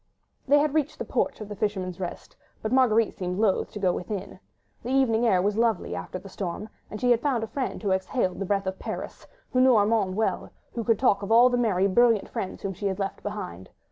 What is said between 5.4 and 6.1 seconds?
was lovely